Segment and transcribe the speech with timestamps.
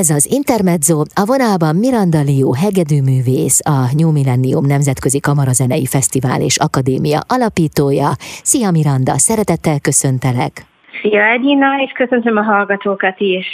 [0.00, 6.56] Ez az Intermezzo, a vonalban Miranda Liu, hegedűművész, a New Millennium Nemzetközi Kamarazenei Fesztivál és
[6.66, 8.10] Akadémia alapítója.
[8.50, 10.52] Szia Miranda, szeretettel köszöntelek!
[11.00, 13.46] Szia Edina, és köszöntöm a hallgatókat is!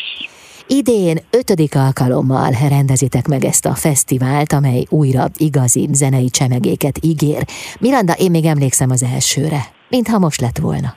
[0.81, 7.43] Idén ötödik alkalommal rendezitek meg ezt a fesztivált, amely újra igazi zenei csemegéket ígér.
[7.81, 9.61] Miranda, én még emlékszem az elsőre,
[9.95, 10.91] mintha most lett volna.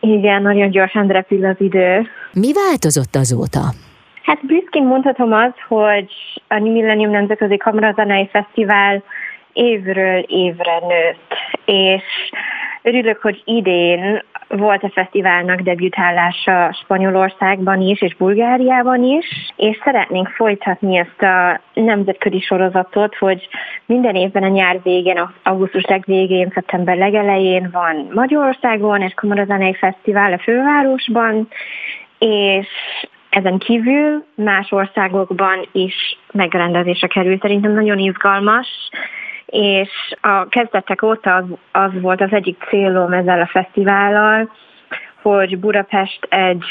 [0.00, 2.06] Igen, nagyon gyorsan repül az idő.
[2.32, 3.62] Mi változott azóta?
[4.24, 6.12] Hát büszkén mondhatom azt, hogy
[6.48, 9.02] a New Millennium Nemzetközi Kamarazenei Fesztivál
[9.52, 12.02] évről évre nőtt, és
[12.82, 20.96] örülök, hogy idén volt a fesztiválnak debütálása Spanyolországban is, és Bulgáriában is, és szeretnénk folytatni
[20.96, 23.48] ezt a nemzetközi sorozatot, hogy
[23.86, 30.38] minden évben a nyár végén, augusztus legvégén, szeptember legelején van Magyarországon egy kamarazenei fesztivál a
[30.38, 31.48] fővárosban,
[32.18, 32.66] és
[33.34, 37.40] ezen kívül más országokban is megrendezésre került.
[37.40, 38.68] Szerintem nagyon izgalmas,
[39.46, 44.50] és a kezdetek óta az, az volt az egyik célom ezzel a fesztivállal,
[45.22, 46.64] hogy Budapest egy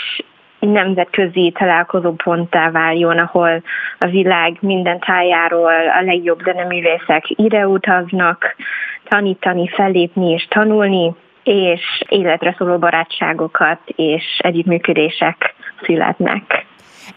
[0.60, 3.62] nemzetközi találkozóponttá váljon, ahol
[4.00, 8.56] a világ minden tájáról a legjobb zeneművészek ide utaznak,
[9.04, 11.14] tanítani, fellépni és tanulni,
[11.44, 16.66] és életre szóló barátságokat és együttműködések születnek.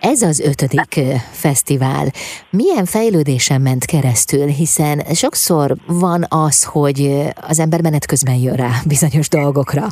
[0.01, 2.07] Ez az ötödik fesztivál.
[2.51, 8.71] Milyen fejlődésen ment keresztül, hiszen sokszor van az, hogy az ember menet közben jön rá
[8.89, 9.87] bizonyos dolgokra.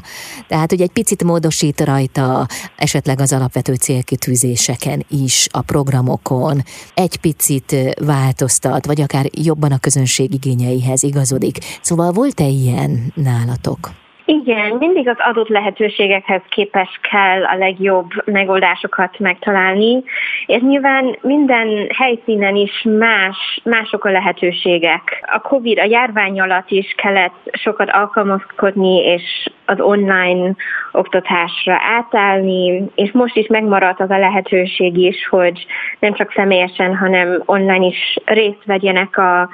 [0.48, 2.46] Tehát, hogy egy picit módosít rajta,
[2.76, 6.60] esetleg az alapvető célkitűzéseken is, a programokon,
[6.94, 11.58] egy picit változtat, vagy akár jobban a közönség igényeihez igazodik.
[11.80, 14.02] Szóval volt-e ilyen nálatok?
[14.26, 20.02] Igen, mindig az adott lehetőségekhez képes kell a legjobb megoldásokat megtalálni,
[20.46, 25.24] és nyilván minden helyszínen is más, mások a lehetőségek.
[25.32, 30.54] A COVID, a járvány alatt is kellett sokat alkalmazkodni, és az online
[30.92, 35.66] oktatásra átállni, és most is megmaradt az a lehetőség is, hogy
[35.98, 39.48] nem csak személyesen, hanem online is részt vegyenek a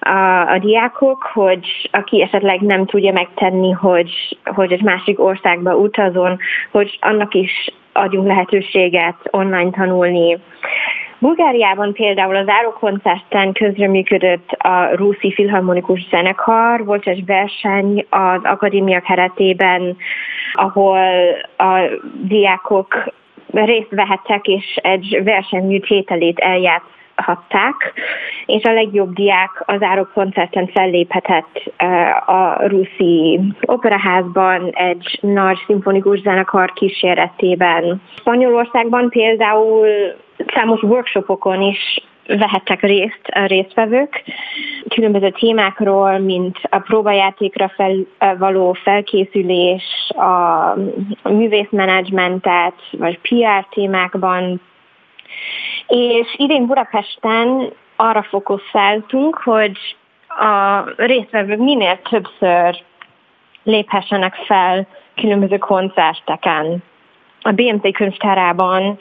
[0.00, 6.38] a, a diákok, hogy aki esetleg nem tudja megtenni, hogy, hogy egy másik országba utazon,
[6.70, 10.38] hogy annak is adjunk lehetőséget online tanulni.
[11.18, 19.96] Bulgáriában például az árokoncerten közreműködött a Rúszi Filharmonikus Zenekar, volt egy verseny az akadémia keretében,
[20.52, 20.98] ahol
[21.56, 21.80] a
[22.22, 23.12] diákok
[23.52, 27.92] részt vehettek, és egy versenymű tételét eljátsz hatták,
[28.46, 31.72] és a legjobb diák az Árok koncerten felléphetett
[32.26, 38.02] a Ruszi Operaházban egy nagy szimfonikus zenekar kíséretében.
[38.16, 39.86] Spanyolországban például
[40.54, 44.24] számos workshopokon is vehettek részt a résztvevők
[44.88, 47.96] különböző témákról, mint a próbajátékra fel,
[48.38, 50.12] való felkészülés,
[51.22, 54.60] a művészmenedzsmentet, vagy PR témákban
[55.86, 59.96] és idén Budapesten arra fókuszáltunk, hogy
[60.28, 62.82] a résztvevők minél többször
[63.62, 66.82] léphessenek fel különböző koncerteken.
[67.42, 68.96] A BMT könyvtárában,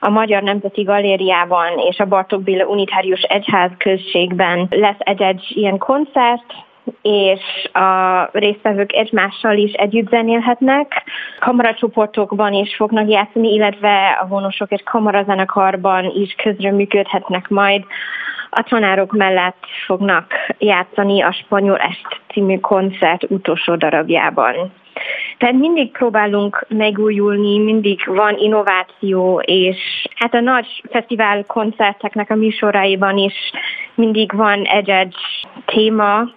[0.00, 6.54] a Magyar Nemzeti Galériában és a Bartók Béla Unitárius Egyház községben lesz egy-egy ilyen koncert,
[7.02, 11.04] és a résztvevők egymással is együtt zenélhetnek.
[11.38, 17.84] Kamaracsoportokban is fognak játszani, illetve a vonosok egy kamarazenekarban is közreműködhetnek majd.
[18.50, 24.72] A tanárok mellett fognak játszani a Spanyol Est című koncert utolsó darabjában.
[25.38, 33.18] Tehát mindig próbálunk megújulni, mindig van innováció, és hát a nagy fesztivál koncerteknek a műsoraiban
[33.18, 33.34] is
[33.94, 35.14] mindig van egy-egy
[35.64, 36.28] téma,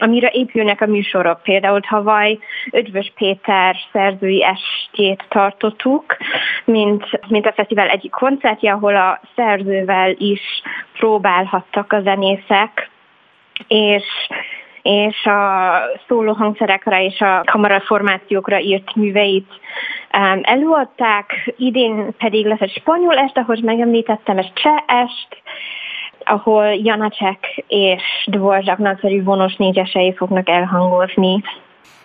[0.00, 1.42] amire épülnek a műsorok.
[1.42, 2.38] Például tavaly
[2.70, 6.16] Ötvös Péter szerzői estjét tartottuk,
[6.64, 10.40] mint, mint a fesztivál egyik koncertje, ahol a szerzővel is
[10.92, 12.90] próbálhattak a zenészek,
[13.68, 14.04] és
[14.82, 15.72] és a
[16.08, 19.48] szóló hangszerekre és a kamaraformációkra írt műveit
[20.12, 21.52] um, előadták.
[21.56, 25.42] Idén pedig lesz egy spanyol est, ahogy megemlítettem, egy cseh est,
[26.24, 31.42] ahol Janacek és Dvorzsak nagyszerű vonos négyesei fognak elhangozni.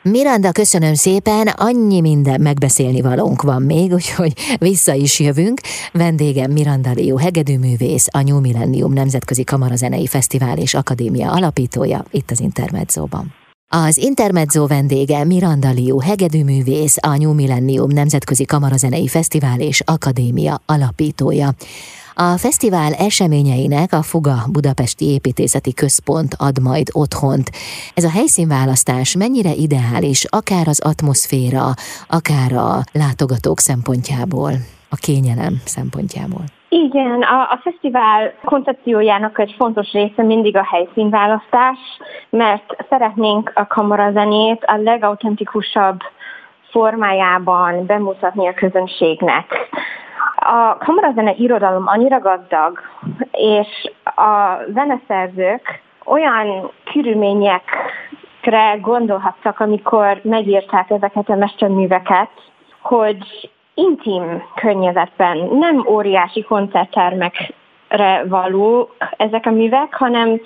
[0.02, 5.60] Miranda, köszönöm szépen, annyi minden megbeszélni valónk van még, úgyhogy vissza is jövünk.
[5.92, 12.40] Vendégem Miranda Liu, hegedűművész, a New Millennium Nemzetközi Kamarazenei Fesztivál és Akadémia alapítója itt az
[12.40, 13.34] Intermedzóban.
[13.68, 21.50] Az Intermezzo vendége Miranda Liu, hegedűművész, a New Millennium Nemzetközi Kamarazenei Fesztivál és Akadémia alapítója.
[22.18, 27.48] A fesztivál eseményeinek a Fuga Budapesti Építészeti Központ ad majd otthont.
[27.96, 31.66] Ez a helyszínválasztás mennyire ideális, akár az atmoszféra,
[32.18, 32.72] akár a
[33.04, 34.52] látogatók szempontjából,
[34.96, 36.44] a kényelem szempontjából?
[36.70, 41.80] Igen, a, a fesztivál koncepciójának egy fontos része mindig a helyszínválasztás,
[42.30, 46.00] mert szeretnénk a kamarazenét a legautentikusabb
[46.72, 49.46] formájában bemutatni a közönségnek.
[50.48, 52.80] A kamarazene irodalom annyira gazdag,
[53.32, 62.30] és a zeneszerzők olyan körülményekre gondolhattak, amikor megírták ezeket a mesterműveket,
[62.82, 70.42] hogy intim környezetben, nem óriási koncerttermekre való ezek a művek, hanem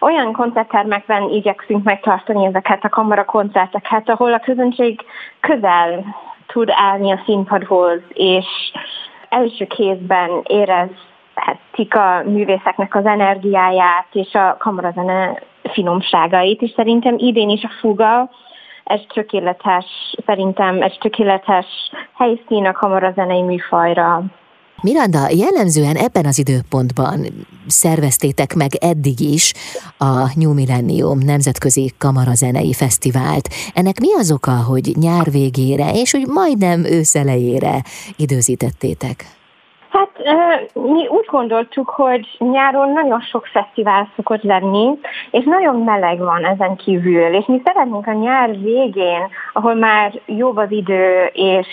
[0.00, 5.00] olyan koncerttermekben igyekszünk megtartani ezeket a kamara koncerteket, ahol a közönség
[5.40, 6.04] közel
[6.46, 8.46] tud állni a színpadhoz, és
[9.34, 15.42] első kézben érezhetik a művészeknek az energiáját és a kamarazene
[15.72, 18.30] finomságait, és szerintem idén is a fuga
[18.84, 21.66] egy tökéletes, szerintem egy tökéletes
[22.14, 24.22] helyszín a kamarazenei műfajra.
[24.82, 29.52] Miranda, jellemzően ebben az időpontban szerveztétek meg eddig is
[29.98, 33.48] a New Millennium Nemzetközi Kamarazenei Fesztivált.
[33.74, 37.84] Ennek mi az oka, hogy nyár végére és úgy majdnem őszelejére
[38.16, 39.26] időzítettétek?
[40.72, 44.98] Mi úgy gondoltuk, hogy nyáron nagyon sok fesztivál szokott lenni,
[45.30, 50.56] és nagyon meleg van ezen kívül, és mi szeretnénk a nyár végén, ahol már jobb
[50.56, 51.66] az idő, és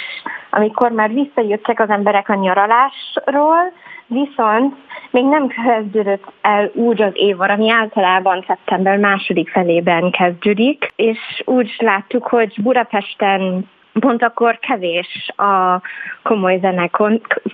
[0.50, 3.72] amikor már visszajöttek az emberek a nyaralásról,
[4.08, 4.76] viszont
[5.12, 11.76] még nem kezdődött el úgy az év, ami általában szeptember második felében kezdődik, és úgy
[11.78, 13.70] láttuk, hogy Budapesten
[14.00, 15.82] pont akkor kevés a
[16.24, 16.90] komoly, zene,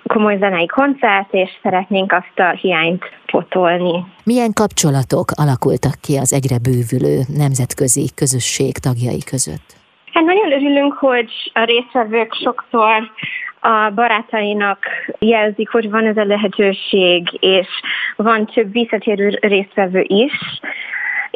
[0.07, 4.05] komoly zenei koncert, és szeretnénk azt a hiányt potolni.
[4.23, 9.75] Milyen kapcsolatok alakultak ki az egyre bővülő nemzetközi közösség tagjai között?
[10.13, 13.11] Hát nagyon örülünk, hogy a résztvevők sokszor
[13.59, 14.85] a barátainak
[15.19, 17.67] jelzik, hogy van ez a lehetőség, és
[18.15, 20.33] van több visszatérő résztvevő is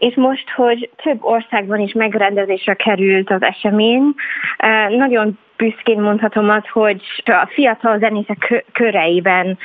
[0.01, 4.13] és most, hogy több országban is megrendezésre került az esemény,
[4.89, 9.57] nagyon büszkén mondhatom azt, hogy a fiatal zenészek köreiben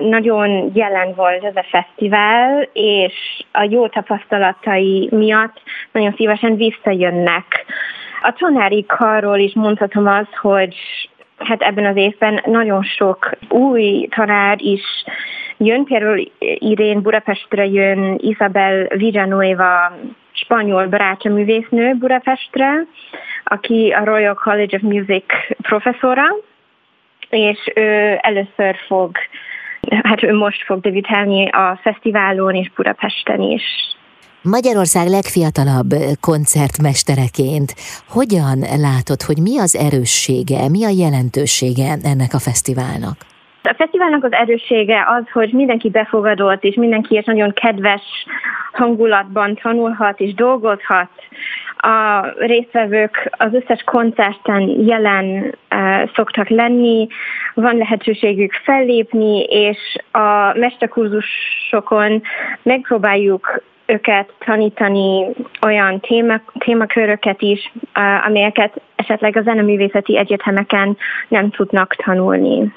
[0.00, 7.64] nagyon jelen volt ez a fesztivál, és a jó tapasztalatai miatt nagyon szívesen visszajönnek.
[8.22, 10.74] A tanári karról is mondhatom azt, hogy
[11.38, 14.82] hát ebben az évben nagyon sok új tanár is
[15.66, 19.92] jön, például Irén Budapestre jön Isabel Villanueva,
[20.32, 22.86] spanyol barátja művésznő Budapestre,
[23.44, 25.24] aki a Royal College of Music
[25.62, 26.24] professzora,
[27.30, 29.10] és ő először fog,
[30.02, 33.62] hát ő most fog debütálni a fesztiválon és Budapesten is.
[34.42, 37.74] Magyarország legfiatalabb koncertmestereként
[38.08, 43.31] hogyan látod, hogy mi az erőssége, mi a jelentősége ennek a fesztiválnak?
[43.64, 48.02] A fesztiválnak az erőssége az, hogy mindenki befogadott, és mindenki és nagyon kedves
[48.72, 51.08] hangulatban tanulhat és dolgozhat.
[51.76, 57.06] A résztvevők az összes koncerten jelen uh, szoktak lenni,
[57.54, 59.78] van lehetőségük fellépni, és
[60.12, 62.22] a mesterkurzusokon
[62.62, 65.26] megpróbáljuk őket tanítani
[65.66, 67.72] olyan téma, témaköröket is,
[68.26, 70.96] amelyeket esetleg a zeneművészeti egyetemeken
[71.28, 72.72] nem tudnak tanulni.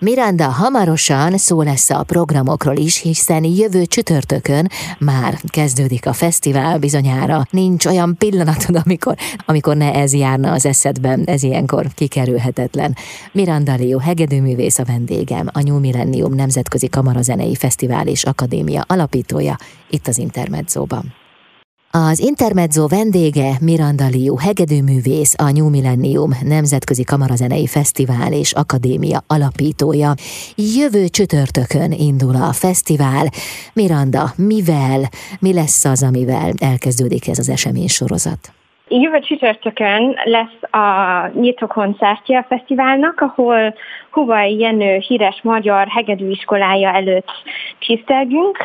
[0.00, 7.46] Miranda hamarosan szó lesz a programokról is, hiszen jövő csütörtökön már kezdődik a fesztivál bizonyára.
[7.50, 9.14] Nincs olyan pillanatod, amikor,
[9.46, 12.96] amikor ne ez járna az eszedben, ez ilyenkor kikerülhetetlen.
[13.32, 19.56] Miranda Liu, hegedűművész a vendégem, a New Millennium Nemzetközi Kamarazenei Fesztivál és Akadémia alapítója,
[19.90, 21.14] itt az Intermedzóban.
[21.90, 30.14] Az Intermezzo vendége Miranda Liu, hegedűművész, a New Millennium Nemzetközi Kamarazenei Fesztivál és Akadémia alapítója.
[30.54, 33.30] Jövő csütörtökön indul a fesztivál.
[33.72, 38.57] Miranda, mivel, mi lesz az, amivel elkezdődik ez az esemény sorozat?
[38.88, 43.74] Jövő csütörtökön lesz a nyitó koncertje a fesztiválnak, ahol
[44.10, 47.30] Hubai Jenő híres magyar hegedűiskolája előtt
[47.78, 48.58] tisztelgünk.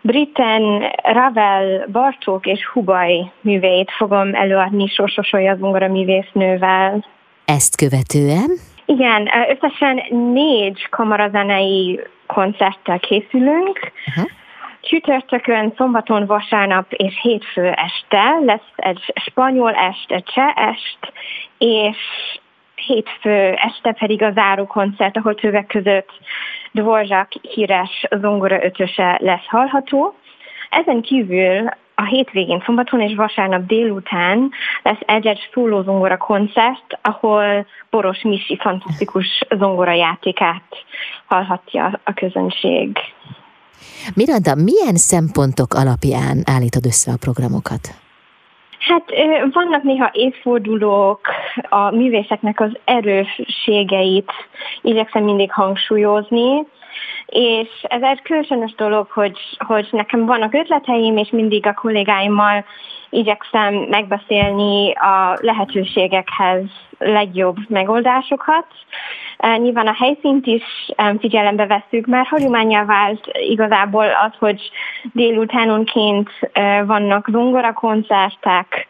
[0.00, 7.06] Britten, Ravel, Bartók és Hubaj műveit fogom előadni Sorsosolya zongora művésznővel.
[7.44, 8.50] Ezt követően?
[8.84, 10.02] Igen, összesen
[10.32, 13.92] négy kamarazenei koncerttel készülünk.
[14.06, 14.30] Uh-huh.
[14.82, 21.12] Csütörtökön, szombaton, vasárnap és hétfő este lesz egy spanyol est, egy cseh est,
[21.58, 21.96] és
[22.74, 26.10] hétfő este pedig a záró koncert, ahol többek között
[26.72, 30.14] Dvorzsák híres zongora ötöse lesz hallható.
[30.70, 34.50] Ezen kívül a hétvégén, szombaton és vasárnap délután
[34.82, 40.84] lesz egy-egy zongora koncert, ahol Boros Misi fantasztikus zongora játékát
[41.26, 42.98] hallhatja a közönség.
[44.14, 47.88] Miranda, milyen szempontok alapján állítod össze a programokat?
[48.78, 49.04] Hát
[49.52, 51.20] vannak néha évfordulók,
[51.68, 54.30] a művészeknek az erősségeit
[54.82, 56.66] igyekszem mindig hangsúlyozni,
[57.26, 62.64] és ez egy különös dolog, hogy, hogy nekem vannak ötleteim, és mindig a kollégáimmal
[63.10, 66.62] igyekszem megbeszélni a lehetőségekhez
[66.98, 68.66] legjobb megoldásokat.
[69.56, 70.62] Nyilván a helyszínt is
[71.18, 74.70] figyelembe veszük, mert hagyományá vált igazából az, hogy
[75.12, 76.30] délutánonként
[76.86, 78.86] vannak zongora koncertek,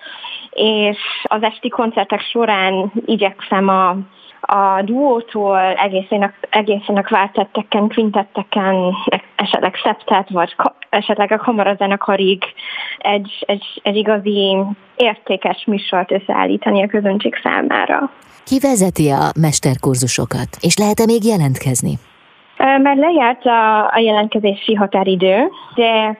[0.50, 3.96] és az esti koncertek során igyekszem a
[4.46, 5.60] a duótól
[6.52, 8.94] egészen a, kvártetteken, kvintetteken,
[9.36, 10.54] esetleg szeptet, vagy
[10.90, 12.44] esetleg a kamarazenekarig
[12.98, 14.56] egy, egy, egy igazi
[14.96, 18.10] értékes műsort összeállítani a közönség számára.
[18.44, 21.94] Ki vezeti a mesterkurzusokat, és lehet-e még jelentkezni?
[22.56, 26.18] Mert lejárt a, a jelentkezési határidő, de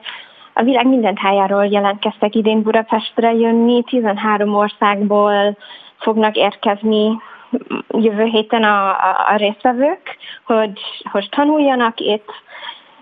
[0.53, 5.57] a világ minden tájáról jelentkeztek idén Budapestre jönni, 13 országból
[5.97, 7.17] fognak érkezni
[7.89, 10.79] jövő héten a, a, a résztvevők, hogy,
[11.11, 12.31] hogy tanuljanak itt,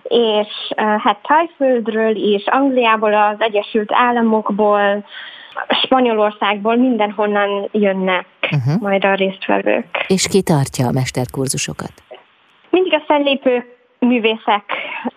[0.03, 5.05] és hát Tájföldről is, Angliából, az Egyesült Államokból,
[5.83, 8.81] Spanyolországból, mindenhonnan jönnek uh-huh.
[8.81, 10.05] majd a résztvevők.
[10.07, 11.91] És ki tartja a mesterkurzusokat?
[12.69, 13.65] Mindig a fellépők
[13.99, 14.63] művészek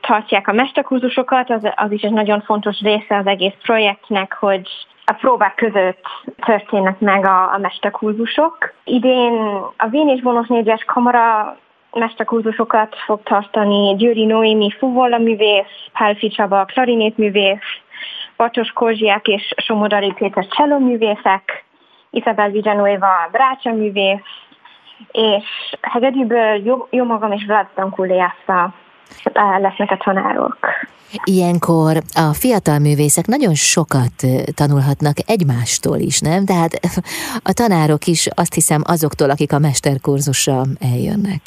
[0.01, 4.69] tartják a mesterkurzusokat, az, az is egy nagyon fontos része az egész projektnek, hogy
[5.05, 6.05] a próbák között
[6.45, 8.73] történnek meg a, a mesterkurzusok.
[8.85, 9.35] Idén
[9.77, 11.57] a Vén és Bonos négyes kamara
[11.93, 17.81] mesterkurzusokat fog tartani Győri Noémi fuvola művész, Pálfi Csaba klarinét művész,
[18.37, 21.65] Bacsos Korzsiák és Somodari Péter cselló művészek,
[22.11, 22.51] Isabel
[23.31, 24.21] brácsa művész,
[25.13, 25.45] és
[25.81, 28.75] Hegedűből jó, jó magam és Vlad Stankuliásza
[29.61, 30.59] lesznek a tanárok.
[31.25, 34.13] Ilyenkor a fiatal művészek nagyon sokat
[34.55, 36.45] tanulhatnak egymástól is, nem?
[36.45, 36.81] Tehát
[37.43, 41.41] a tanárok is azt hiszem azoktól, akik a mesterkurzusra eljönnek.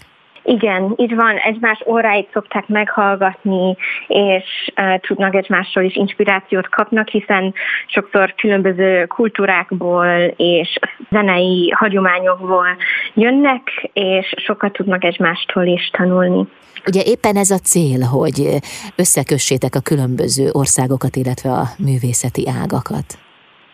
[0.50, 3.76] Igen, így van, egymás óráit szokták meghallgatni,
[4.08, 7.54] és uh, tudnak egymástól is inspirációt kapnak, hiszen
[7.88, 12.68] sokszor különböző kultúrákból és zenei hagyományokból
[13.14, 16.48] jönnek, és sokat tudnak egymástól is tanulni.
[16.86, 18.50] Ugye éppen ez a cél, hogy
[18.96, 23.06] összekössétek a különböző országokat, illetve a művészeti ágakat.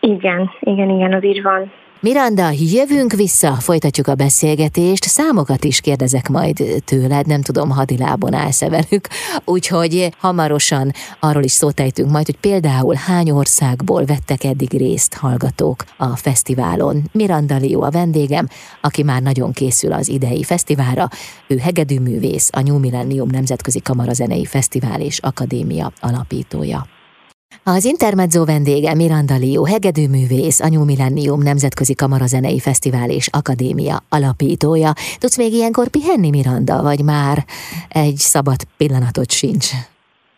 [0.00, 1.72] Igen, igen, igen, az így van.
[2.04, 8.68] Miranda, jövünk vissza, folytatjuk a beszélgetést, számokat is kérdezek majd tőled, nem tudom, hadilábon állsz-e
[8.68, 9.08] velük,
[9.44, 15.84] úgyhogy hamarosan arról is szót ejtünk majd, hogy például hány országból vettek eddig részt hallgatók
[15.96, 17.02] a fesztiválon.
[17.12, 18.48] Miranda Lió a vendégem,
[18.80, 21.08] aki már nagyon készül az idei fesztiválra,
[21.48, 26.93] ő hegedűművész, a New Millennium Nemzetközi Kamarazenei Fesztivál és Akadémia alapítója.
[27.62, 34.92] Az Intermezzo vendége Miranda Lió, hegedűművész, a New Millennium Nemzetközi Kamarazenei Fesztivál és Akadémia alapítója.
[35.18, 37.38] Tudsz még ilyenkor pihenni, Miranda, vagy már
[37.88, 39.66] egy szabad pillanatot sincs?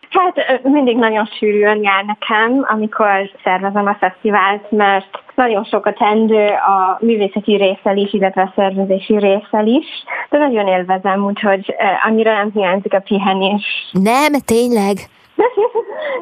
[0.09, 6.97] Hát mindig nagyon sűrűen jár nekem, amikor szervezem a fesztivált, mert nagyon sokat tendő a
[6.99, 9.85] művészeti részsel is, illetve a szervezési részsel is,
[10.29, 13.63] de nagyon élvezem, úgyhogy annyira nem hiányzik a pihenés.
[13.91, 14.97] Nem, tényleg?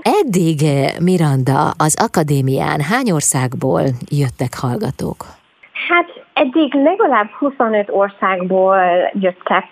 [0.01, 5.21] Eddig, eh, Miranda, az akadémián hány országból jöttek hallgatók?
[5.87, 8.77] Hát eddig legalább 25 országból
[9.13, 9.65] jöttek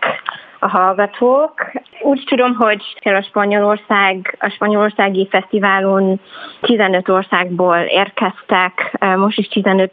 [0.59, 1.71] a hallgatók.
[2.01, 6.19] Úgy tudom, hogy a Spanyolország, a Spanyolországi Fesztiválon
[6.61, 9.91] 15 országból érkeztek, eh, most is 15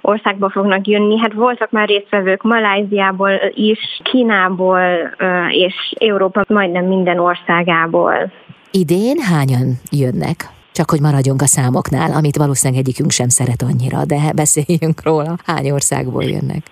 [0.00, 1.18] országból fognak jönni.
[1.18, 8.30] Hát voltak már résztvevők Maláziából is, Kínából eh, és Európa majdnem minden országából.
[8.74, 10.36] Idén hányan jönnek?
[10.72, 15.36] Csak hogy maradjunk a számoknál, amit valószínűleg egyikünk sem szeret annyira, de beszéljünk róla.
[15.46, 16.62] Hány országból jönnek?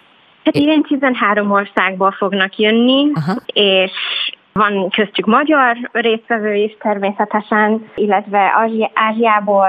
[0.44, 3.32] Hát idén 13 országból fognak jönni, Aha.
[3.46, 3.92] és
[4.52, 9.68] van köztük magyar résztvevő is természetesen, illetve Ázsi- Ázsiából,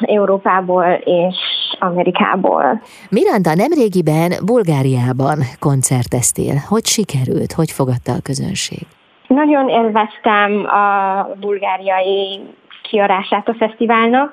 [0.00, 1.36] Európából és
[1.78, 2.82] Amerikából.
[3.10, 6.54] Miranda, nemrégiben Bulgáriában koncerteztél.
[6.68, 7.52] Hogy sikerült?
[7.52, 8.86] Hogy fogadta a közönség?
[9.34, 12.40] Nagyon élveztem a bulgáriai
[12.82, 14.32] kiarását a fesztiválnak.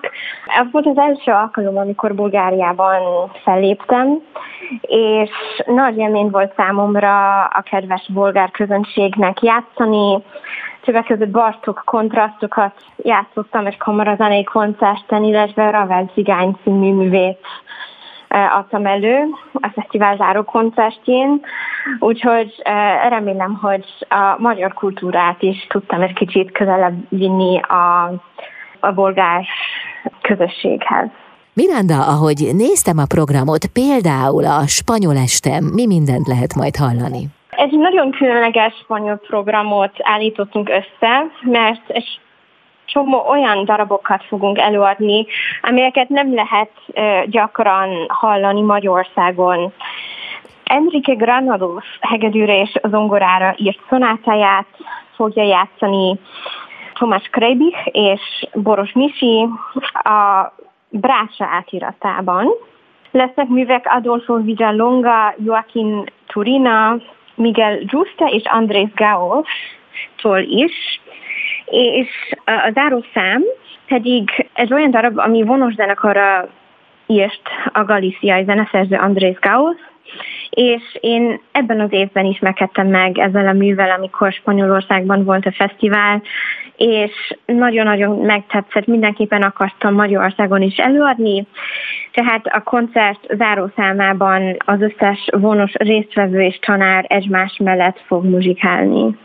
[0.59, 4.21] Ez volt az első alkalom, amikor Bulgáriában felléptem,
[4.81, 5.29] és
[5.65, 10.23] nagy élmény volt számomra a kedves bolgár közönségnek játszani,
[10.81, 17.39] többek között Bartok kontrasztokat játszottam egy kamarazenei koncerten, illetve Ravel Cigány című művét
[18.29, 19.17] adtam elő
[19.53, 21.41] a fesztivál záró koncertjén,
[21.99, 22.61] úgyhogy
[23.09, 28.11] remélem, hogy a magyar kultúrát is tudtam egy kicsit közelebb vinni a,
[28.79, 29.45] a bolgár
[30.21, 31.07] közösséghez.
[31.53, 37.21] Miranda, ahogy néztem a programot, például a spanyol estem, mi mindent lehet majd hallani?
[37.49, 42.19] Egy nagyon különleges spanyol programot állítottunk össze, mert egy
[42.87, 45.25] csomó olyan darabokat fogunk előadni,
[45.61, 46.71] amelyeket nem lehet
[47.25, 49.73] gyakran hallani Magyarországon.
[50.63, 54.67] Enrique Granados hegedűre és zongorára írt szonátáját
[55.15, 56.19] fogja játszani
[56.93, 59.47] Tomás Krebich és Boros Misi
[59.93, 60.51] a
[60.89, 62.47] Brása átiratában.
[63.11, 66.97] Lesznek művek Adolfo Villalonga, Joaquin Turina,
[67.35, 71.01] Miguel Justa és Andrés Gao-tól is.
[71.69, 72.09] És
[72.45, 73.43] a záró szám
[73.87, 76.47] pedig ez olyan darab, ami vonos zenekarra
[77.07, 77.41] írt
[77.73, 79.77] a galiciai zeneszerző Andrés Gauss,
[80.49, 86.21] és én ebben az évben ismerkedtem meg ezzel a művel, amikor Spanyolországban volt a fesztivál,
[86.75, 87.11] és
[87.45, 91.47] nagyon-nagyon megtetszett, mindenképpen akartam Magyarországon is előadni,
[92.11, 99.17] tehát a koncert zárószámában az összes vonos résztvevő és tanár egymás mellett fog muzsikálni.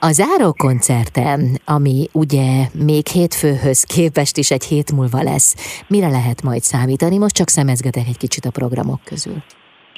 [0.00, 2.48] A záró koncertem, ami ugye
[2.86, 7.18] még hétfőhöz képest is egy hét múlva lesz, mire lehet majd számítani?
[7.18, 9.36] Most csak szemezgetek egy kicsit a programok közül.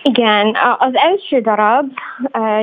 [0.03, 1.87] Igen, az első darab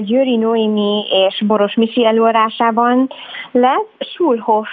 [0.05, 3.07] Győri Noémi és Boros Misi előadásában
[3.51, 4.67] lesz Schulhof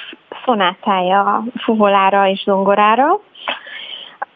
[0.45, 3.21] szonátája fuvolára és zongorára,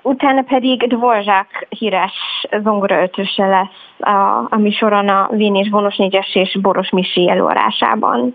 [0.04, 2.12] utána pedig Dvorzsák híres
[2.62, 8.34] zongoraötöse lesz a, a műsoron a Vén és Vonos négyes és Boros Misi előadásában.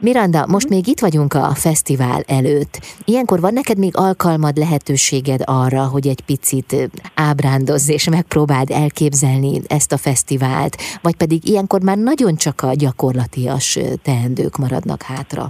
[0.00, 2.74] Miranda, most még itt vagyunk a fesztivál előtt.
[3.04, 6.90] Ilyenkor van neked még alkalmad, lehetőséged arra, hogy egy picit
[7.30, 13.78] ábrándozz és megpróbáld elképzelni ezt a fesztivált, vagy pedig ilyenkor már nagyon csak a gyakorlatias
[14.02, 15.42] teendők maradnak hátra?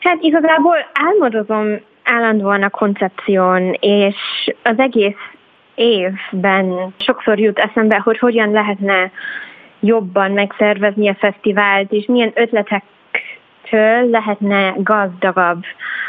[0.00, 0.76] Hát igazából
[1.08, 1.66] álmodozom
[2.10, 4.16] állandóan a koncepción, és
[4.62, 5.18] az egész
[5.74, 9.10] évben sokszor jut eszembe, hogy hogyan lehetne
[9.80, 12.82] jobban megszervezni a fesztivált, és milyen ötletek
[13.70, 15.62] ettől lehetne gazdagabb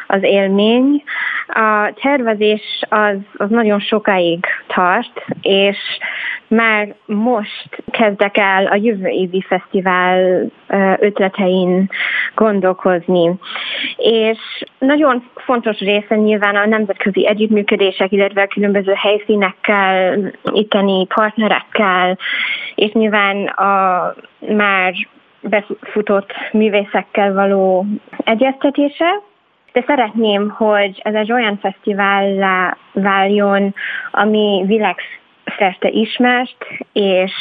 [0.08, 1.04] az élmény.
[1.48, 5.78] A tervezés az, az nagyon sokáig tart, és
[6.52, 10.46] már most kezdek el a jövő évi fesztivál
[11.00, 11.90] ötletein
[12.36, 13.32] gondolkozni.
[13.98, 22.18] És nagyon fontos része nyilván a nemzetközi együttműködések, illetve a különböző helyszínekkel, itteni partnerekkel,
[22.76, 24.14] és nyilván a
[24.56, 24.94] már
[25.40, 27.86] befutott művészekkel való
[28.18, 29.22] egyeztetése,
[29.74, 33.76] de szeretném, hogy ez egy olyan fesztivállá váljon,
[34.12, 34.64] ami
[35.58, 37.32] világszerte ismert, és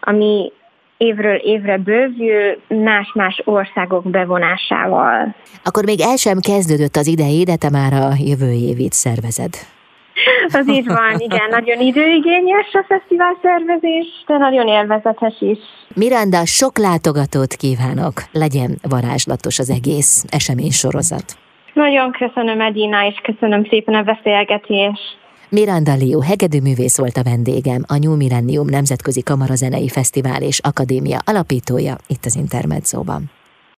[0.00, 0.52] ami
[0.96, 5.34] évről évre bővül más-más országok bevonásával.
[5.64, 9.50] Akkor még el sem kezdődött az idei, de te már a jövő évét szervezed.
[10.52, 15.58] Az így van, igen, nagyon időigényes a fesztivál szervezés, de nagyon élvezetes is.
[15.94, 21.24] Miranda, sok látogatót kívánok, legyen varázslatos az egész esemény sorozat.
[21.72, 25.21] Nagyon köszönöm Edina, és köszönöm szépen a beszélgetést.
[25.54, 31.98] Miranda Liu hegedűművész volt a vendégem, a New Millennium Nemzetközi Kamarazenei Fesztivál és Akadémia alapítója
[32.06, 33.30] itt az Intermedzóban.